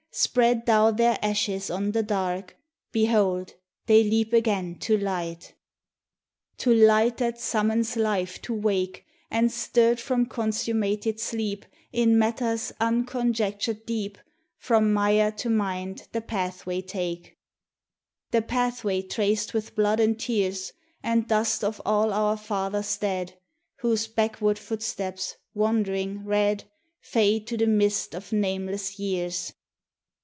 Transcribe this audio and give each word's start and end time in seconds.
Spread 0.13 0.65
thou 0.65 0.91
their 0.91 1.17
ashes 1.21 1.69
on 1.69 1.93
the 1.93 2.03
dark: 2.03 2.57
Behold! 2.91 3.53
they 3.85 4.03
leap 4.03 4.33
again 4.33 4.77
to 4.79 4.97
light 4.97 5.53
80 5.55 5.55
THE 5.55 5.55
TESTIMONY 5.77 6.11
OF 6.19 6.57
THE 6.57 6.63
SUNS. 6.63 6.63
To 6.63 6.85
light 6.85 7.17
that 7.17 7.39
summons 7.39 7.95
Life 7.95 8.41
to 8.41 8.53
wake, 8.53 9.05
And 9.29 9.49
stirred 9.49 10.01
from 10.01 10.25
consummated 10.25 11.21
sleep 11.21 11.65
In 11.93 12.19
matter's 12.19 12.73
unconjectured 12.81 13.85
deep, 13.85 14.17
From 14.57 14.91
mire 14.91 15.31
to 15.31 15.49
mind 15.49 16.09
the 16.11 16.19
pathway 16.19 16.81
take, 16.81 17.37
The 18.31 18.41
pathway 18.41 19.01
traced 19.03 19.53
with 19.53 19.75
blood 19.75 20.01
and 20.01 20.19
tears, 20.19 20.73
And 21.01 21.25
dust 21.29 21.63
of 21.63 21.81
all 21.85 22.11
our 22.11 22.35
fathers 22.35 22.97
dead, 22.97 23.39
Whose 23.77 24.07
backward 24.07 24.59
footsteps, 24.59 25.37
wandering, 25.53 26.25
red, 26.25 26.65
Fade 26.99 27.47
to 27.47 27.55
the 27.55 27.67
mist 27.67 28.13
of 28.13 28.33
nameless 28.33 28.99
years. 28.99 29.53